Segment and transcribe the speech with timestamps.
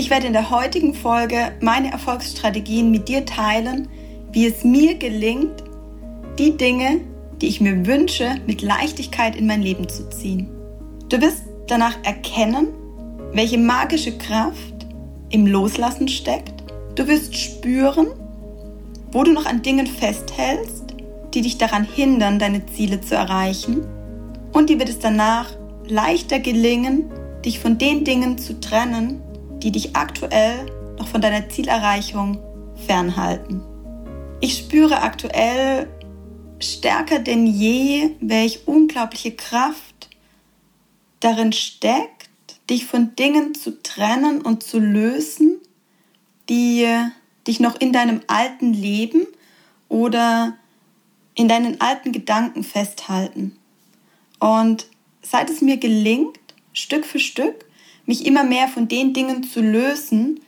[0.00, 3.88] Ich werde in der heutigen Folge meine Erfolgsstrategien mit dir teilen,
[4.30, 5.64] wie es mir gelingt,
[6.38, 7.00] die Dinge,
[7.40, 10.48] die ich mir wünsche, mit Leichtigkeit in mein Leben zu ziehen.
[11.08, 12.68] Du wirst danach erkennen,
[13.32, 14.86] welche magische Kraft
[15.30, 16.62] im Loslassen steckt.
[16.94, 18.06] Du wirst spüren,
[19.10, 20.94] wo du noch an Dingen festhältst,
[21.34, 23.84] die dich daran hindern, deine Ziele zu erreichen.
[24.52, 25.50] Und dir wird es danach
[25.88, 27.10] leichter gelingen,
[27.44, 29.22] dich von den Dingen zu trennen,
[29.62, 30.66] die dich aktuell
[30.98, 32.38] noch von deiner Zielerreichung
[32.86, 33.62] fernhalten.
[34.40, 35.88] Ich spüre aktuell
[36.60, 40.10] stärker denn je, welch unglaubliche Kraft
[41.20, 42.28] darin steckt,
[42.70, 45.58] dich von Dingen zu trennen und zu lösen,
[46.48, 46.86] die
[47.46, 49.26] dich noch in deinem alten Leben
[49.88, 50.56] oder
[51.34, 53.56] in deinen alten Gedanken festhalten.
[54.38, 54.86] Und
[55.22, 56.38] seit es mir gelingt,
[56.72, 57.64] Stück für Stück
[58.08, 60.40] mich immer mehr von den Dingen zu lösen,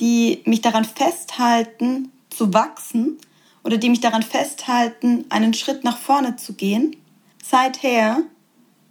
[0.00, 3.18] die mich daran festhalten, zu wachsen
[3.64, 6.94] oder die mich daran festhalten, einen Schritt nach vorne zu gehen.
[7.42, 8.22] Seither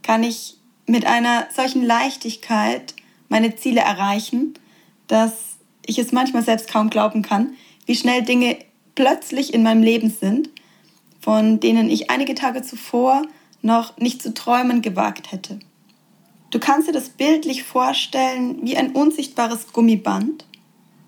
[0.03, 2.93] kann ich mit einer solchen Leichtigkeit
[3.29, 4.55] meine Ziele erreichen,
[5.07, 5.31] dass
[5.85, 7.53] ich es manchmal selbst kaum glauben kann,
[7.85, 8.57] wie schnell Dinge
[8.95, 10.49] plötzlich in meinem Leben sind,
[11.21, 13.21] von denen ich einige Tage zuvor
[13.61, 15.59] noch nicht zu träumen gewagt hätte.
[16.55, 20.45] Du kannst dir das bildlich vorstellen wie ein unsichtbares Gummiband.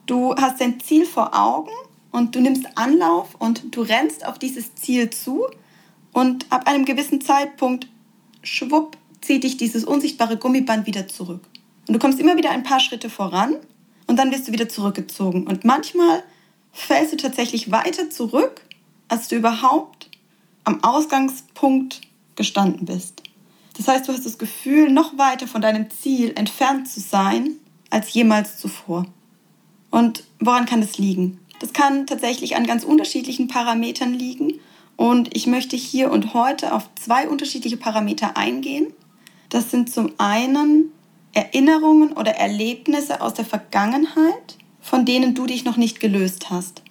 [0.05, 1.71] Du hast dein Ziel vor Augen
[2.11, 5.45] und du nimmst Anlauf und du rennst auf dieses Ziel zu
[6.11, 7.87] und ab einem gewissen Zeitpunkt,
[8.43, 11.43] schwupp, zieht dich dieses unsichtbare Gummiband wieder zurück.
[11.87, 13.55] Und du kommst immer wieder ein paar Schritte voran
[14.05, 15.47] und dann wirst du wieder zurückgezogen.
[15.47, 16.23] Und manchmal
[16.73, 18.65] fällst du tatsächlich weiter zurück,
[19.07, 20.09] als du überhaupt
[20.65, 22.01] am Ausgangspunkt
[22.35, 23.23] gestanden bist.
[23.77, 27.51] Das heißt, du hast das Gefühl, noch weiter von deinem Ziel entfernt zu sein
[27.89, 29.05] als jemals zuvor.
[29.91, 31.39] Und woran kann das liegen?
[31.59, 34.59] Das kann tatsächlich an ganz unterschiedlichen Parametern liegen.
[34.95, 38.87] Und ich möchte hier und heute auf zwei unterschiedliche Parameter eingehen.
[39.49, 40.91] Das sind zum einen
[41.33, 46.81] Erinnerungen oder Erlebnisse aus der Vergangenheit, von denen du dich noch nicht gelöst hast.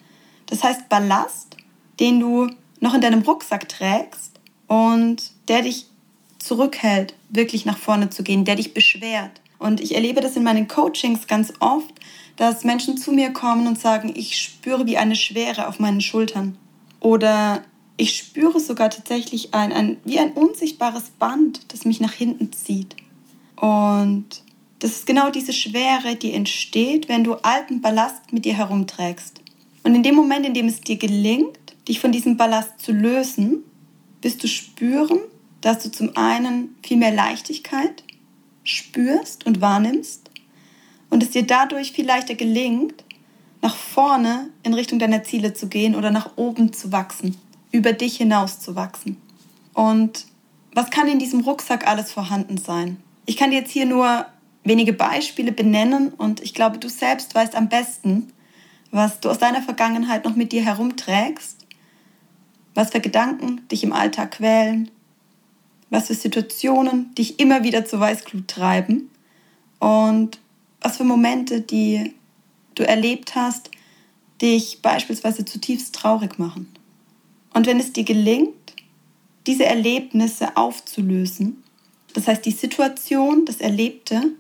[0.47, 1.56] Das heißt Ballast,
[1.98, 2.48] den du
[2.80, 5.86] noch in deinem Rucksack trägst und der dich
[6.47, 9.41] zurückhält, wirklich nach vorne zu gehen, der dich beschwert.
[9.59, 11.95] Und ich erlebe das in meinen Coachings ganz oft,
[12.37, 16.59] dass Menschen zu mir kommen und sagen, ich spüre wie eine Schwere auf meinen Schultern.
[17.01, 17.62] Oder
[17.97, 22.95] ich spüre sogar tatsächlich ein, ein, wie ein unsichtbares Band, das mich nach hinten zieht.
[23.57, 24.27] Und
[24.81, 29.41] das ist genau diese Schwere, die entsteht, wenn du alten Ballast mit dir herumträgst.
[29.83, 31.59] Und in dem Moment, in dem es dir gelingt,
[31.89, 33.63] dich von diesem Ballast zu lösen,
[34.21, 35.21] wirst du spüren,
[35.66, 38.04] dass du zum einen viel mehr Leichtigkeit
[38.62, 40.31] spürst und wahrnimmst
[41.10, 43.03] und es dir dadurch viel leichter gelingt,
[43.62, 47.37] nach vorne in Richtung deiner Ziele zu gehen oder nach oben zu wachsen,
[47.72, 49.16] über dich hinaus zu wachsen.
[49.75, 50.27] Und
[50.72, 52.98] was kann in diesem Rucksack alles vorhanden sein?
[53.25, 54.25] Ich kann dir jetzt hier nur
[54.62, 58.33] wenige Beispiele benennen und ich glaube, du selbst weißt am besten,
[58.93, 61.66] was du aus deiner Vergangenheit noch mit dir herumträgst,
[62.75, 64.93] was für Gedanken dich im Alltag quälen,
[65.91, 69.10] was für Situationen dich immer wieder zur Weißglut treiben
[69.78, 70.38] und
[70.80, 72.14] was für Momente, die
[72.74, 73.70] du erlebt hast,
[74.41, 76.69] dich beispielsweise zutiefst traurig machen.
[77.54, 78.74] Und wenn es dir gelingt,
[79.47, 81.62] diese Erlebnisse aufzulösen,
[82.14, 84.32] das heißt die Situation, das Erlebte,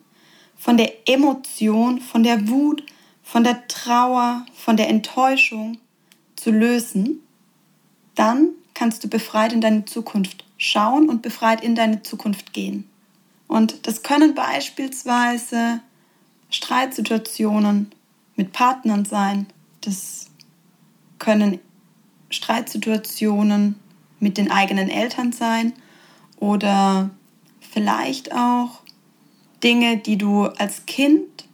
[0.56, 2.82] von der Emotion, von der Wut,
[3.22, 5.78] von der Trauer, von der Enttäuschung
[6.36, 7.20] zu lösen,
[8.14, 12.88] dann kannst du befreit in deine Zukunft schauen und befreit in deine Zukunft gehen.
[13.48, 15.80] Und das können beispielsweise
[16.50, 17.92] Streitsituationen
[18.34, 19.46] mit Partnern sein.
[19.82, 20.30] Das
[21.18, 21.60] können
[22.30, 23.76] Streitsituationen
[24.18, 25.72] mit den eigenen Eltern sein
[26.38, 27.10] oder
[27.60, 28.80] vielleicht auch
[29.62, 31.46] Dinge, die du als Kind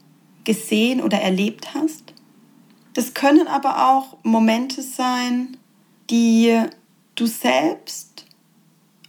[0.45, 2.13] gesehen oder erlebt hast.
[2.95, 5.57] Das können aber auch Momente sein,
[6.11, 6.61] die
[7.15, 8.22] du selbst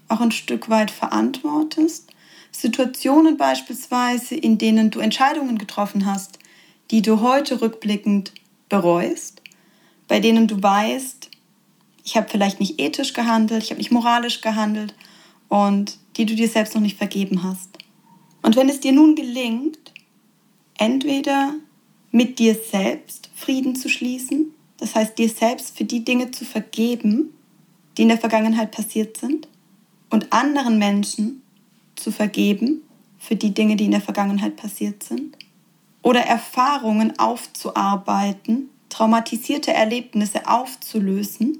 [0.08, 2.10] auch ein Stück weit verantwortest.
[2.52, 6.40] Situationen beispielsweise, in denen du Entscheidungen getroffen hast,
[6.92, 8.34] die du heute rückblickend
[8.70, 9.42] bereust.
[10.08, 11.30] bei denen du weißt,
[12.04, 14.94] ich habe vielleicht nicht ethisch gehandelt, ich habe nicht moralisch gehandelt
[15.48, 17.70] und die du dir selbst noch nicht vergeben hast.
[18.42, 19.94] Und wenn es dir nun gelingt,
[20.78, 21.56] entweder
[22.12, 27.34] mit dir selbst Frieden zu schließen, das heißt dir selbst für die Dinge zu vergeben,
[27.98, 29.48] die in der Vergangenheit passiert sind,
[30.14, 31.42] und anderen Menschen
[31.96, 32.84] zu vergeben
[33.18, 35.36] für die Dinge, die in der Vergangenheit passiert sind,
[36.04, 41.58] oder Erfahrungen aufzuarbeiten, traumatisierte Erlebnisse aufzulösen,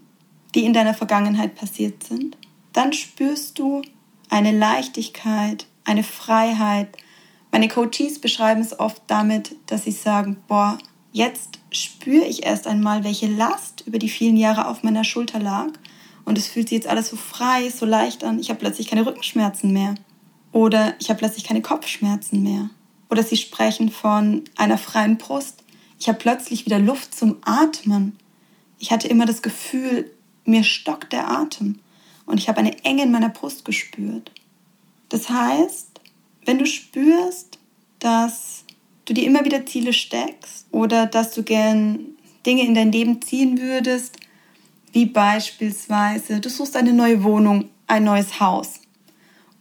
[0.54, 2.38] die in deiner Vergangenheit passiert sind,
[2.74, 3.82] dann spürst du
[4.30, 6.96] eine Leichtigkeit, eine Freiheit.
[7.52, 10.78] Meine Coaches beschreiben es oft damit, dass sie sagen, boah,
[11.12, 15.70] jetzt spüre ich erst einmal, welche Last über die vielen Jahre auf meiner Schulter lag.
[16.26, 18.40] Und es fühlt sich jetzt alles so frei, so leicht an.
[18.40, 19.96] Ich habe plötzlich keine Rückenschmerzen mehr.
[20.52, 22.70] Oder ich habe plötzlich keine Kopfschmerzen mehr.
[23.10, 25.64] Oder sie sprechen von einer freien Brust.
[26.00, 28.18] Ich habe plötzlich wieder Luft zum Atmen.
[28.80, 30.12] Ich hatte immer das Gefühl,
[30.46, 31.80] mir stockt der Atem.
[32.26, 34.32] Und ich habe eine Enge in meiner Brust gespürt.
[35.10, 36.00] Das heißt,
[36.46, 37.60] wenn du spürst,
[38.00, 38.64] dass
[39.06, 42.00] du dir immer wieder Ziele steckst oder dass du gern
[42.46, 44.18] Dinge in dein Leben ziehen würdest,
[44.94, 48.80] wie beispielsweise du suchst eine neue Wohnung, ein neues Haus.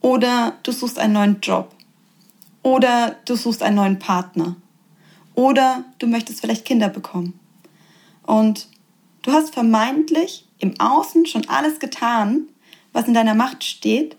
[0.00, 1.75] Oder du suchst einen neuen Job.
[2.62, 4.56] Oder du suchst einen neuen Partner.
[5.34, 7.38] Oder du möchtest vielleicht Kinder bekommen.
[8.25, 8.69] Und
[9.23, 12.49] du hast vermeintlich im Außen schon alles getan,
[12.93, 14.17] was in deiner Macht steht,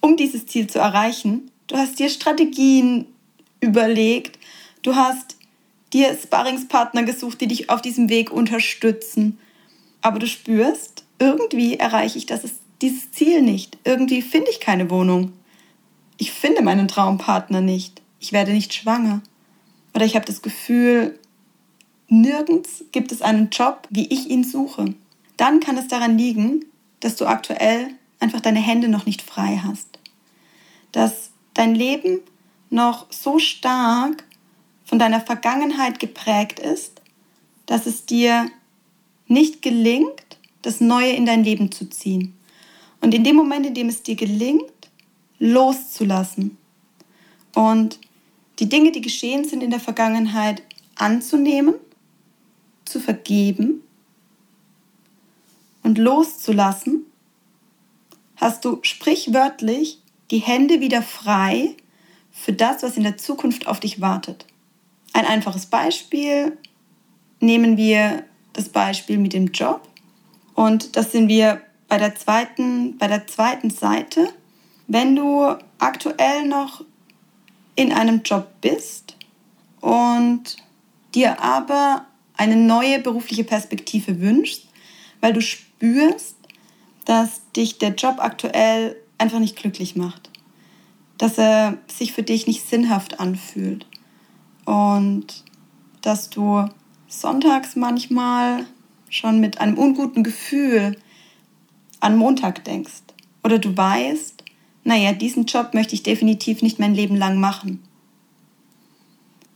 [0.00, 1.50] um dieses Ziel zu erreichen.
[1.66, 3.06] Du hast dir Strategien
[3.60, 4.38] überlegt,
[4.82, 5.36] du hast
[5.92, 9.38] dir Sparringspartner gesucht, die dich auf diesem Weg unterstützen.
[10.04, 12.42] Aber du spürst, irgendwie erreiche ich das,
[12.80, 13.78] dieses Ziel nicht.
[13.84, 15.32] Irgendwie finde ich keine Wohnung.
[16.16, 18.02] Ich finde meinen Traumpartner nicht.
[18.20, 19.20] Ich werde nicht schwanger.
[19.94, 21.18] Oder ich habe das Gefühl,
[22.08, 24.94] nirgends gibt es einen Job, wie ich ihn suche.
[25.36, 26.64] Dann kann es daran liegen,
[27.00, 27.88] dass du aktuell
[28.20, 29.98] einfach deine Hände noch nicht frei hast
[30.94, 32.20] dass dein Leben
[32.70, 34.24] noch so stark
[34.84, 37.02] von deiner Vergangenheit geprägt ist,
[37.66, 38.48] dass es dir
[39.26, 42.34] nicht gelingt, das Neue in dein Leben zu ziehen.
[43.00, 44.72] Und in dem Moment, in dem es dir gelingt,
[45.38, 46.56] loszulassen
[47.54, 47.98] und
[48.58, 50.62] die Dinge, die geschehen sind in der Vergangenheit,
[50.94, 51.74] anzunehmen,
[52.84, 53.82] zu vergeben
[55.82, 57.04] und loszulassen,
[58.36, 60.00] hast du sprichwörtlich
[60.30, 61.76] die Hände wieder frei
[62.30, 64.46] für das, was in der Zukunft auf dich wartet.
[65.12, 66.56] Ein einfaches Beispiel.
[67.40, 68.24] Nehmen wir
[68.54, 69.86] das Beispiel mit dem Job.
[70.54, 74.32] Und das sind wir bei der zweiten, bei der zweiten Seite.
[74.86, 76.82] Wenn du aktuell noch
[77.76, 79.16] in einem Job bist
[79.80, 80.56] und
[81.14, 82.06] dir aber
[82.36, 84.66] eine neue berufliche Perspektive wünschst,
[85.20, 86.36] weil du spürst,
[87.04, 90.30] dass dich der Job aktuell einfach nicht glücklich macht.
[91.18, 93.86] Dass er sich für dich nicht sinnhaft anfühlt.
[94.64, 95.44] Und
[96.00, 96.68] dass du
[97.20, 98.66] sonntags manchmal
[99.08, 100.96] schon mit einem unguten Gefühl
[102.00, 103.02] an Montag denkst.
[103.42, 104.44] Oder du weißt,
[104.84, 107.82] naja, diesen Job möchte ich definitiv nicht mein Leben lang machen.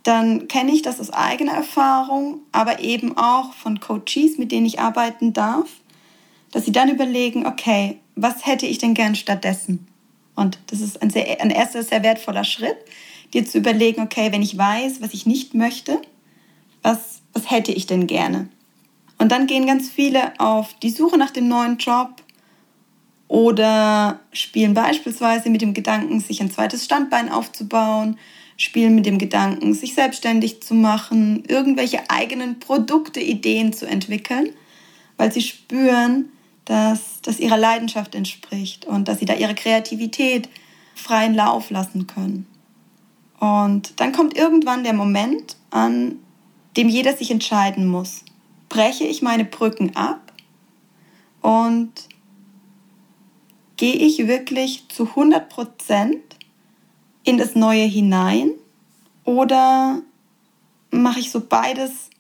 [0.02, 4.80] Dann kenne ich das aus eigener Erfahrung, aber eben auch von Coaches, mit denen ich
[4.80, 5.68] arbeiten darf,
[6.50, 9.86] dass sie dann überlegen, okay, was hätte ich denn gern stattdessen?
[10.34, 12.76] Und das ist ein, sehr, ein erster sehr wertvoller Schritt,
[13.34, 16.00] dir zu überlegen, okay, wenn ich weiß, was ich nicht möchte,
[16.82, 18.48] was, was hätte ich denn gerne?
[19.18, 22.22] Und dann gehen ganz viele auf die Suche nach dem neuen Job
[23.26, 28.18] oder spielen beispielsweise mit dem Gedanken, sich ein zweites Standbein aufzubauen,
[28.56, 34.50] spielen mit dem Gedanken, sich selbstständig zu machen, irgendwelche eigenen Produkte, Ideen zu entwickeln,
[35.16, 36.30] weil sie spüren,
[36.64, 40.48] dass das ihrer Leidenschaft entspricht und dass sie da ihre Kreativität
[40.94, 42.46] freien Lauf lassen können.
[43.40, 46.16] Und dann kommt irgendwann der Moment, an
[46.78, 48.24] dem jeder sich entscheiden muss.
[48.68, 50.32] Breche ich meine Brücken ab
[51.42, 51.90] und
[53.76, 56.36] gehe ich wirklich zu 100 Prozent
[57.24, 58.52] in das Neue hinein
[59.24, 60.02] oder
[60.92, 62.10] mache ich so beides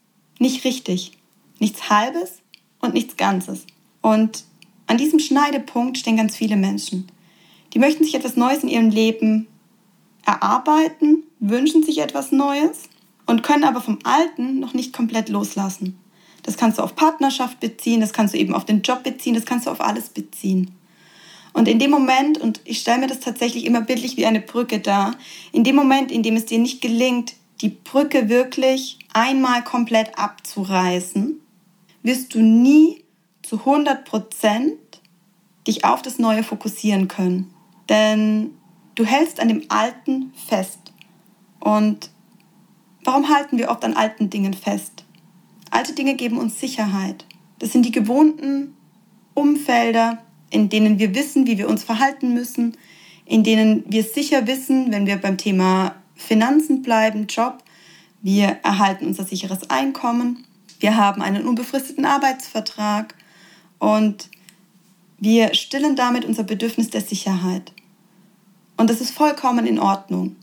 [0.40, 1.12] nicht richtig?
[1.60, 2.42] Nichts Halbes
[2.80, 3.64] und nichts Ganzes.
[4.02, 4.44] Und
[4.88, 7.06] an diesem Schneidepunkt stehen ganz viele Menschen.
[7.74, 9.46] Die möchten sich etwas Neues in ihrem Leben
[10.26, 12.88] erarbeiten, wünschen sich etwas Neues
[13.28, 16.00] und können aber vom Alten noch nicht komplett loslassen.
[16.42, 19.44] Das kannst du auf Partnerschaft beziehen, das kannst du eben auf den Job beziehen, das
[19.44, 20.72] kannst du auf alles beziehen.
[21.52, 24.80] Und in dem Moment, und ich stelle mir das tatsächlich immer bildlich wie eine Brücke
[24.80, 25.14] dar,
[25.52, 31.38] in dem Moment, in dem es dir nicht gelingt, die Brücke wirklich einmal komplett abzureißen,
[32.02, 33.04] wirst du nie
[33.42, 34.78] zu 100 Prozent
[35.66, 37.52] dich auf das Neue fokussieren können.
[37.90, 38.54] Denn
[38.94, 40.78] du hältst an dem Alten fest.
[41.60, 42.10] Und
[43.08, 45.06] warum halten wir oft an alten Dingen fest?
[45.70, 47.24] Alte Dinge geben uns Sicherheit.
[47.58, 48.76] Das sind die gewohnten
[49.32, 50.18] Umfelder,
[50.50, 52.76] in denen wir wissen, wie wir uns verhalten müssen,
[53.24, 57.64] in denen wir sicher wissen, wenn wir beim Thema Finanzen bleiben, Job,
[58.20, 60.44] wir erhalten unser sicheres Einkommen,
[60.78, 63.14] wir haben einen unbefristeten Arbeitsvertrag
[63.78, 64.28] und
[65.18, 67.72] wir stillen damit unser Bedürfnis der Sicherheit.
[68.76, 70.36] Und das ist vollkommen in Ordnung.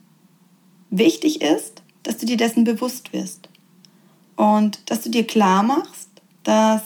[0.89, 3.49] Wichtig ist, dass du dir dessen bewusst wirst
[4.35, 6.09] und dass du dir klar machst,
[6.43, 6.83] dass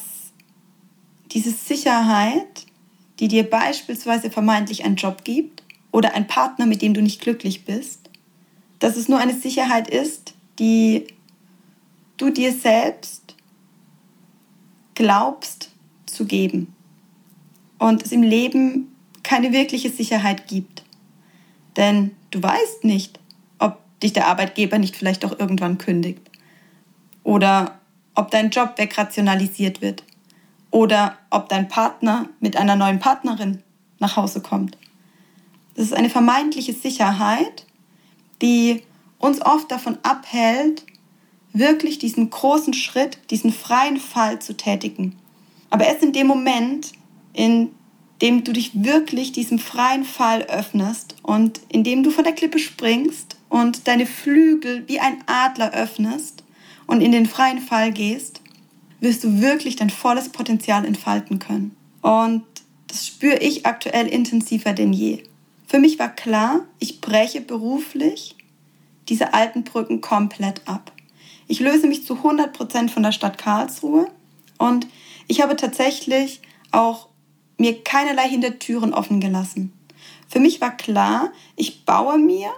[1.32, 2.66] diese Sicherheit,
[3.20, 7.66] die dir beispielsweise vermeintlich einen Job gibt oder ein Partner, mit dem du nicht glücklich
[7.66, 8.10] bist,
[8.80, 11.08] dass es nur eine Sicherheit ist, die
[12.18, 13.36] du dir selbst
[14.96, 15.72] glaubst
[16.06, 16.74] zu geben
[17.78, 20.84] und es im Leben keine wirkliche Sicherheit gibt.
[21.78, 23.20] Denn du weißt nicht,
[24.02, 26.30] dich der Arbeitgeber nicht vielleicht auch irgendwann kündigt
[27.24, 27.80] oder
[28.16, 30.04] ob dein Job wegrationalisiert wird
[30.72, 33.64] oder ob dein Partner mit einer neuen Partnerin
[34.00, 34.78] nach Hause kommt.
[35.76, 37.66] Das ist eine vermeintliche Sicherheit,
[38.42, 38.84] die
[39.20, 40.86] uns oft davon abhält,
[41.54, 45.18] wirklich diesen großen Schritt, diesen freien Fall zu tätigen.
[45.70, 46.94] Aber erst in dem Moment,
[47.34, 47.72] in
[48.22, 52.60] dem du dich wirklich diesem freien Fall öffnest und in dem du von der Klippe
[52.60, 56.44] springst und deine Flügel wie ein Adler öffnest
[56.88, 58.42] und in den freien Fall gehst,
[59.00, 61.76] wirst du wirklich dein volles Potenzial entfalten können.
[62.02, 62.44] Und
[62.88, 65.24] das spüre ich aktuell intensiver denn je.
[65.68, 68.36] Für mich war klar, ich breche beruflich
[69.08, 70.92] diese alten Brücken komplett ab.
[71.48, 74.08] Ich löse mich zu 100 Prozent von der Stadt Karlsruhe
[74.58, 74.88] und
[75.28, 76.42] ich habe tatsächlich
[76.72, 77.10] auch
[77.58, 79.74] mir keinerlei Hintertüren offen gelassen.
[80.28, 82.50] Für mich war klar, ich baue mir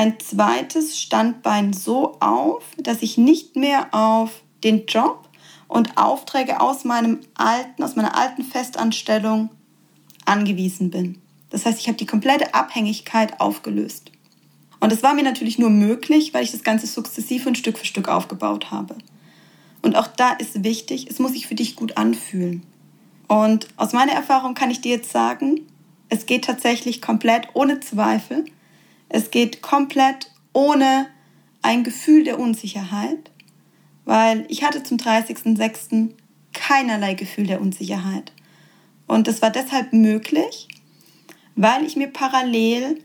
[0.00, 5.28] ein zweites Standbein so auf, dass ich nicht mehr auf den Job
[5.68, 9.50] und Aufträge aus meinem alten, aus meiner alten Festanstellung
[10.24, 11.18] angewiesen bin.
[11.50, 14.10] Das heißt, ich habe die komplette Abhängigkeit aufgelöst.
[14.80, 17.84] Und das war mir natürlich nur möglich, weil ich das Ganze sukzessiv und Stück für
[17.84, 18.96] Stück aufgebaut habe.
[19.82, 22.62] Und auch da ist wichtig, es muss sich für dich gut anfühlen.
[23.28, 25.60] Und aus meiner Erfahrung kann ich dir jetzt sagen,
[26.08, 28.46] es geht tatsächlich komplett ohne Zweifel.
[29.12, 31.08] Es geht komplett ohne
[31.62, 33.30] ein Gefühl der Unsicherheit,
[34.04, 36.14] weil ich hatte zum 30.06.
[36.52, 38.32] keinerlei Gefühl der Unsicherheit.
[39.08, 40.68] Und das war deshalb möglich,
[41.56, 43.02] weil ich mir parallel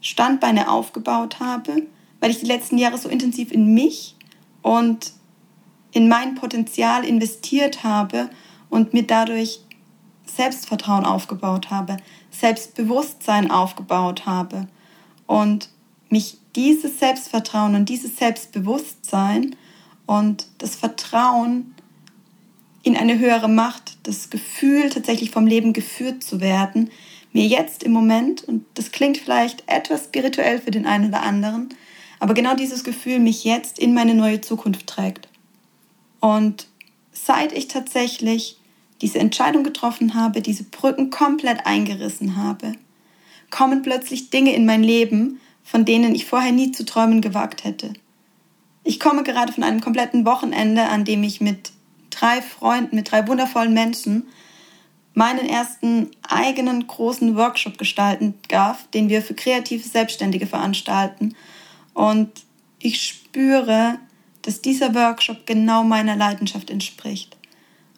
[0.00, 1.82] Standbeine aufgebaut habe,
[2.20, 4.14] weil ich die letzten Jahre so intensiv in mich
[4.62, 5.12] und
[5.90, 8.30] in mein Potenzial investiert habe
[8.70, 9.60] und mir dadurch
[10.24, 11.96] Selbstvertrauen aufgebaut habe,
[12.30, 14.68] Selbstbewusstsein aufgebaut habe
[15.26, 15.68] und
[16.08, 19.56] mich dieses Selbstvertrauen und dieses Selbstbewusstsein
[20.06, 21.74] und das Vertrauen
[22.82, 26.90] in eine höhere Macht, das Gefühl, tatsächlich vom Leben geführt zu werden,
[27.32, 31.68] mir jetzt im Moment, und das klingt vielleicht etwas spirituell für den einen oder anderen,
[32.20, 35.28] aber genau dieses Gefühl mich jetzt in meine neue Zukunft trägt.
[36.20, 36.68] Und
[37.12, 38.58] seit ich tatsächlich
[39.02, 42.72] diese Entscheidung getroffen habe, diese Brücken komplett eingerissen habe,
[43.50, 47.92] kommen plötzlich Dinge in mein Leben, von denen ich vorher nie zu träumen gewagt hätte.
[48.84, 51.72] Ich komme gerade von einem kompletten Wochenende, an dem ich mit
[52.10, 54.28] drei Freunden, mit drei wundervollen Menschen
[55.16, 61.34] meinen ersten eigenen großen Workshop gestalten darf, den wir für kreative Selbstständige veranstalten.
[61.94, 62.30] Und
[62.78, 63.98] ich spüre,
[64.42, 67.36] dass dieser Workshop genau meiner Leidenschaft entspricht.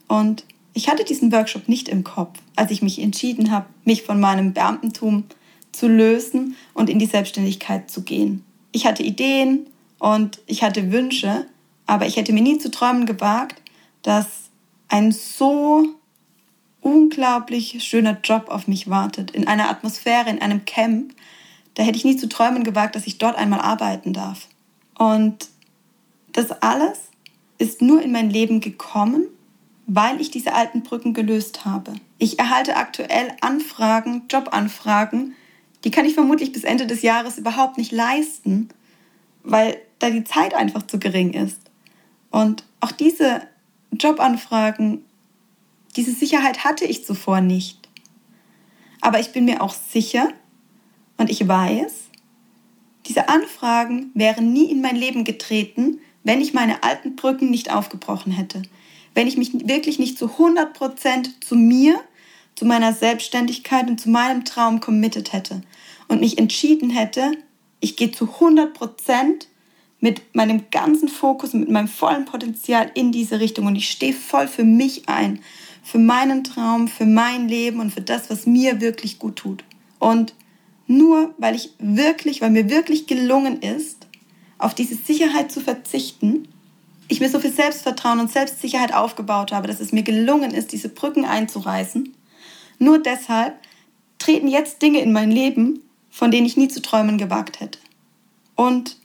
[0.07, 4.21] Und ich hatte diesen Workshop nicht im Kopf, als ich mich entschieden habe, mich von
[4.21, 5.25] meinem Beamtentum
[5.79, 8.45] zu lösen und in die Selbstständigkeit zu gehen.
[8.73, 9.67] Ich hatte Ideen
[9.99, 11.47] und ich hatte Wünsche,
[11.87, 13.63] aber ich hätte mir nie zu träumen gewagt,
[14.03, 14.27] dass
[14.89, 15.87] ein so
[16.81, 21.15] unglaublich schöner Job auf mich wartet, in einer Atmosphäre, in einem Camp.
[21.75, 24.49] Da hätte ich nie zu träumen gewagt, dass ich dort einmal arbeiten darf.
[24.97, 25.49] Und
[26.33, 26.99] das alles
[27.59, 29.27] ist nur in mein Leben gekommen,
[29.87, 31.95] weil ich diese alten Brücken gelöst habe.
[32.19, 35.35] Ich erhalte aktuell Anfragen, Jobanfragen,
[35.85, 38.69] die kann ich vermutlich bis Ende des Jahres überhaupt nicht leisten,
[39.43, 41.61] weil da die Zeit einfach zu gering ist.
[42.31, 43.43] Und auch diese
[43.93, 45.05] Jobanfragen,
[45.97, 47.89] diese Sicherheit hatte ich zuvor nicht.
[49.01, 50.29] Aber ich bin mir auch sicher
[51.17, 51.95] und ich weiß,
[53.07, 58.33] diese Anfragen wären nie in mein Leben getreten, wenn ich meine alten Brücken nicht aufgebrochen
[58.33, 58.63] hätte
[59.19, 62.01] wenn ich mich wirklich nicht zu 100% zu mir,
[62.59, 65.63] zu meiner Selbstständigkeit und zu meinem Traum committed hätte
[66.09, 67.33] und mich entschieden hätte,
[67.79, 69.47] ich gehe zu 100%
[70.01, 74.49] mit meinem ganzen Fokus, mit meinem vollen Potenzial in diese Richtung und ich stehe voll
[74.49, 75.39] für mich ein,
[75.85, 79.63] für meinen Traum, für mein Leben und für das, was mir wirklich gut tut.
[80.01, 80.35] Und
[80.89, 84.09] nur weil ich wirklich, weil mir wirklich gelungen ist,
[84.59, 86.49] auf diese Sicherheit zu verzichten,
[87.07, 90.89] ich mir so viel Selbstvertrauen und Selbstsicherheit aufgebaut habe, dass es mir gelungen ist, diese
[90.89, 92.15] Brücken einzureißen,
[92.79, 93.59] nur deshalb
[94.19, 95.81] treten jetzt Dinge in mein Leben,
[96.11, 97.79] von denen ich nie zu träumen gewagt hätte.
[98.57, 98.97] Und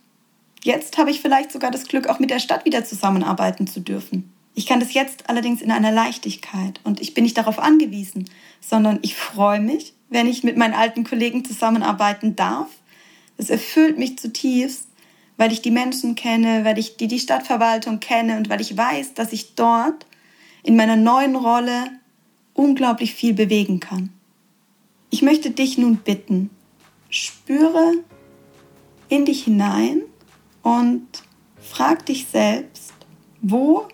[0.64, 4.32] jetzt habe ich vielleicht sogar das Glück, auch mit der Stadt wieder zusammenarbeiten zu dürfen.
[4.56, 8.30] Ich kann das jetzt allerdings in einer Leichtigkeit und ich bin nicht darauf angewiesen,
[8.62, 12.68] sondern ich freue mich, wenn ich mit meinen alten Kollegen zusammenarbeiten darf.
[13.38, 14.88] Es erfüllt mich zutiefst,
[15.38, 19.16] weil ich die Menschen kenne, weil ich die, die Stadtverwaltung kenne und weil ich weiß,
[19.16, 20.06] dass ich dort
[20.62, 21.86] in meiner neuen Rolle
[22.54, 24.10] unglaublich viel bewegen kann.
[25.10, 26.50] Ich möchte dich nun bitten,
[27.10, 27.94] spüre
[29.10, 30.02] in dich hinein
[30.64, 31.08] und
[31.58, 32.94] frag dich selbst,
[33.42, 33.88] wo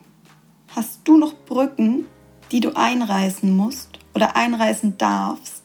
[0.76, 2.06] hast du noch Brücken,
[2.52, 5.64] die du einreißen musst oder einreißen darfst,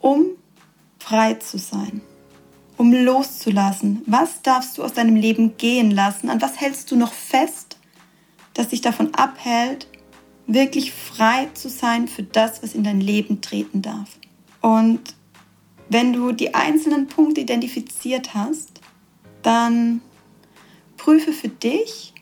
[0.00, 0.26] um
[0.98, 2.00] frei zu sein,
[2.76, 4.02] um loszulassen.
[4.06, 6.28] Was darfst du aus deinem Leben gehen lassen?
[6.28, 7.78] An was hältst du noch fest,
[8.54, 9.86] das dich davon abhält,
[10.48, 14.08] wirklich frei zu sein für das, was in dein Leben treten darf?
[14.60, 15.14] Und
[15.88, 18.80] wenn du die einzelnen Punkte identifiziert hast,
[19.42, 20.00] dann
[20.96, 22.12] prüfe für dich,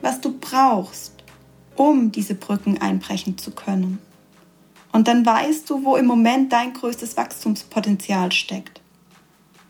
[0.00, 1.14] was du brauchst,
[1.76, 3.98] um diese Brücken einbrechen zu können.
[4.92, 8.80] Und dann weißt du, wo im Moment dein größtes Wachstumspotenzial steckt.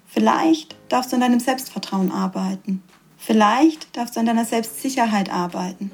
[0.06, 2.82] Vielleicht darfst du an deinem Selbstvertrauen arbeiten.
[3.16, 5.92] Vielleicht darfst du an deiner Selbstsicherheit arbeiten.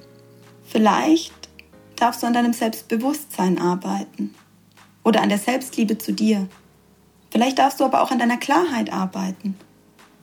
[0.65, 1.48] Vielleicht
[2.01, 4.35] darfst du an deinem Selbstbewusstsein arbeiten.
[5.05, 6.49] Oder an der Selbstliebe zu dir.
[7.31, 9.57] Vielleicht darfst du aber auch an deiner Klarheit arbeiten,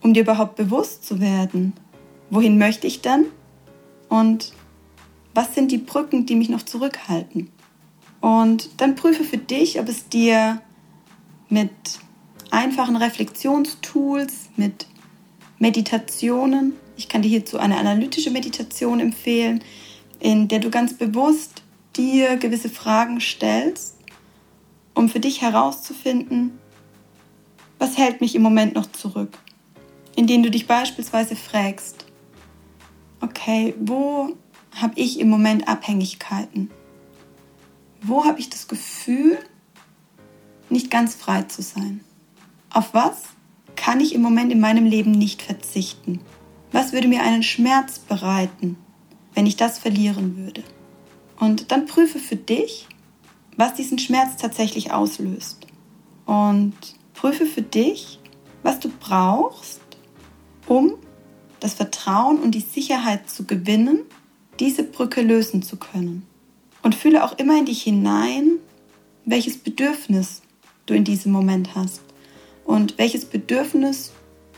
[0.02, 1.74] um dir überhaupt bewusst zu werden.
[2.30, 3.26] Wohin möchte ich denn?
[4.10, 4.54] Und
[5.34, 7.50] was sind die Brücken, die mich noch zurückhalten?
[8.22, 10.62] Und dann prüfe für dich, ob es dir
[11.50, 11.72] mit
[12.52, 14.88] einfachen Reflexionstools, mit
[15.60, 19.64] Meditationen, ich kann dir hierzu eine analytische Meditation empfehlen,
[20.20, 21.62] in der du ganz bewusst
[21.98, 23.96] dir gewisse Fragen stellst,
[24.94, 26.58] um für dich herauszufinden,
[27.80, 29.38] was hält mich im Moment noch zurück.
[30.16, 32.06] Indem du dich beispielsweise fragst,
[33.22, 34.36] okay, wo
[34.76, 36.70] habe ich im Moment Abhängigkeiten?
[38.02, 39.40] Wo habe ich das Gefühl,
[40.70, 42.02] nicht ganz frei zu sein?
[42.70, 43.24] Auf was
[43.76, 46.22] kann ich im Moment in meinem Leben nicht verzichten?
[46.72, 48.78] Was würde mir einen Schmerz bereiten,
[49.34, 50.64] wenn ich das verlieren würde?
[51.40, 52.88] Und dann prüfe für dich,
[53.58, 55.68] was diesen Schmerz tatsächlich auslöst.
[56.26, 56.74] Und
[57.14, 58.20] prüfe für dich,
[58.64, 59.82] was du brauchst,
[60.68, 60.96] um
[61.60, 64.02] das Vertrauen und die Sicherheit zu gewinnen,
[64.60, 66.26] diese Brücke lösen zu können.
[66.82, 68.60] Und fühle auch immer in dich hinein,
[69.26, 70.42] welches Bedürfnis
[70.86, 72.02] du in diesem Moment hast
[72.64, 74.12] und welches Bedürfnis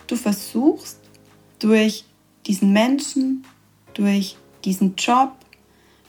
[0.07, 0.99] du versuchst
[1.59, 2.05] durch
[2.45, 3.45] diesen Menschen,
[3.93, 5.33] durch diesen Job,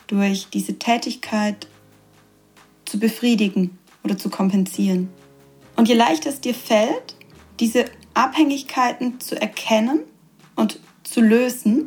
[0.09, 1.68] durch diese Tätigkeit
[2.85, 5.09] zu befriedigen oder zu kompensieren.
[5.77, 7.14] Und je leichter es dir fällt,
[7.61, 10.01] diese Abhängigkeiten zu erkennen
[10.57, 11.87] und zu lösen,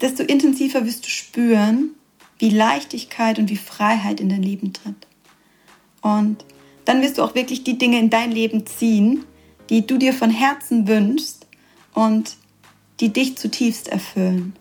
[0.00, 1.94] desto intensiver wirst du spüren,
[2.38, 5.06] wie Leichtigkeit und wie Freiheit in dein Leben tritt.
[6.02, 6.44] Und
[6.84, 9.24] dann wirst du auch wirklich die Dinge in dein Leben ziehen,
[9.70, 11.46] die du dir von Herzen wünschst
[11.94, 12.36] und
[13.00, 14.54] die dich zutiefst erfüllen.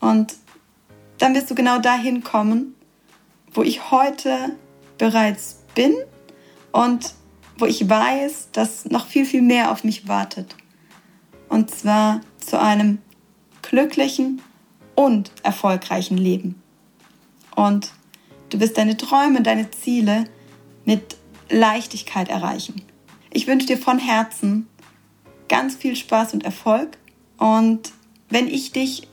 [0.00, 0.34] Und
[1.20, 2.74] dann wirst du genau dahin kommen,
[3.52, 4.56] wo ich heute
[4.98, 5.94] bereits bin
[6.72, 7.14] und
[7.58, 10.56] wo ich weiß, dass noch viel, viel mehr auf mich wartet.
[11.48, 12.98] Und zwar zu einem
[13.62, 14.40] glücklichen
[14.94, 16.60] und erfolgreichen Leben.
[17.54, 17.92] Und
[18.48, 20.24] du wirst deine Träume, deine Ziele
[20.86, 21.16] mit
[21.50, 22.82] Leichtigkeit erreichen.
[23.30, 24.68] Ich wünsche dir von Herzen
[25.48, 26.96] ganz viel Spaß und Erfolg.
[27.36, 27.92] Und
[28.30, 29.09] wenn ich dich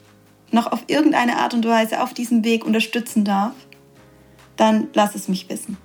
[0.51, 3.53] noch auf irgendeine Art und Weise auf diesem Weg unterstützen darf,
[4.55, 5.77] dann lass es mich wissen.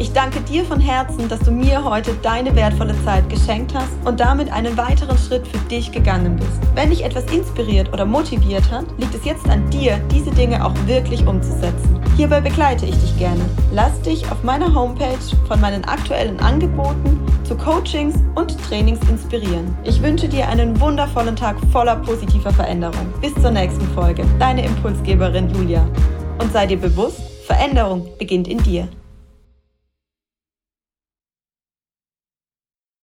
[0.00, 4.18] Ich danke dir von Herzen, dass du mir heute deine wertvolle Zeit geschenkt hast und
[4.18, 6.58] damit einen weiteren Schritt für dich gegangen bist.
[6.74, 10.74] Wenn dich etwas inspiriert oder motiviert hat, liegt es jetzt an dir, diese Dinge auch
[10.86, 12.00] wirklich umzusetzen.
[12.16, 13.44] Hierbei begleite ich dich gerne.
[13.72, 19.76] Lass dich auf meiner Homepage von meinen aktuellen Angeboten zu Coachings und Trainings inspirieren.
[19.82, 23.12] Ich wünsche dir einen wundervollen Tag voller positiver Veränderung.
[23.20, 24.24] Bis zur nächsten Folge.
[24.38, 25.84] Deine Impulsgeberin Julia.
[26.40, 28.88] und sei dir bewusst, Veränderung beginnt in dir.